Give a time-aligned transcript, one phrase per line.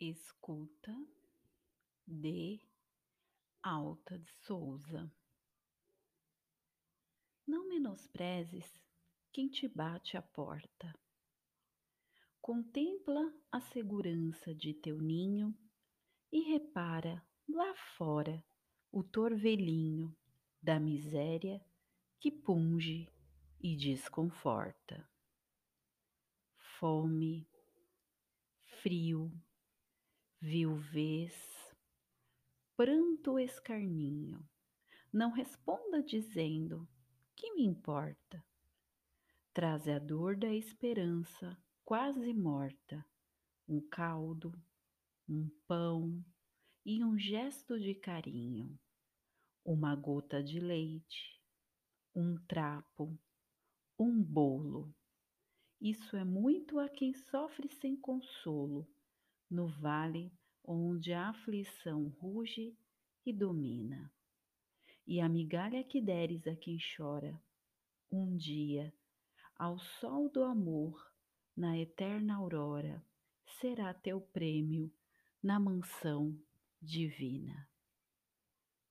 [0.00, 0.96] Escuta
[2.06, 2.60] de
[3.60, 5.12] Alta de Souza.
[7.44, 8.80] Não menosprezes
[9.32, 10.94] quem te bate à porta.
[12.40, 13.20] Contempla
[13.50, 15.52] a segurança de teu ninho
[16.30, 18.44] e repara lá fora
[18.92, 20.16] o torvelinho
[20.62, 21.60] da miséria
[22.20, 23.12] que punge
[23.60, 25.10] e desconforta.
[26.78, 27.50] Fome,
[28.80, 29.32] frio,
[30.40, 31.34] viuvez,
[32.76, 34.48] pranto escarninho.
[35.12, 36.88] Não responda dizendo
[37.34, 38.44] que me importa.
[39.52, 43.04] Traze a dor da esperança quase morta,
[43.66, 44.52] um caldo,
[45.28, 46.24] um pão
[46.84, 48.78] e um gesto de carinho,
[49.64, 51.42] uma gota de leite,
[52.14, 53.18] um trapo,
[53.98, 54.94] um bolo.
[55.80, 58.88] Isso é muito a quem sofre sem consolo
[59.50, 60.32] no vale
[60.64, 62.76] onde a aflição ruge
[63.24, 64.12] e domina.
[65.06, 67.40] E a migalha que deres a quem chora,
[68.10, 68.92] um dia,
[69.56, 71.10] ao sol do amor,
[71.56, 73.02] na eterna aurora,
[73.60, 74.92] será teu prêmio
[75.42, 76.38] na mansão
[76.80, 77.68] divina.